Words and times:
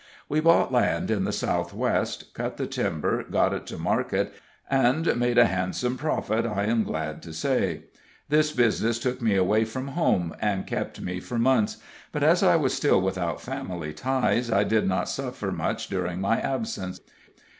We 0.27 0.39
bought 0.39 0.71
land 0.71 1.11
in 1.11 1.25
the 1.25 1.31
Southwest, 1.31 2.33
cut 2.33 2.57
the 2.57 2.65
timber, 2.65 3.23
got 3.23 3.53
it 3.53 3.67
to 3.67 3.77
market, 3.77 4.33
and 4.67 5.15
made 5.15 5.37
a 5.37 5.45
handsome 5.45 5.95
profit, 5.95 6.43
I 6.43 6.63
am 6.63 6.83
glad 6.83 7.21
to 7.21 7.31
say. 7.31 7.83
This 8.27 8.51
business 8.51 8.97
took 8.97 9.21
me 9.21 9.35
away 9.35 9.63
from 9.63 9.89
home, 9.89 10.35
and 10.41 10.65
kept 10.65 10.99
me 11.01 11.19
for 11.19 11.37
months, 11.37 11.77
but, 12.11 12.23
as 12.23 12.41
I 12.41 12.55
was 12.55 12.73
still 12.73 12.99
without 12.99 13.41
family 13.41 13.93
ties, 13.93 14.49
I 14.51 14.63
did 14.63 14.87
not 14.87 15.07
suffer 15.07 15.51
much 15.51 15.87
during 15.87 16.19
my 16.19 16.39
absence. 16.39 16.99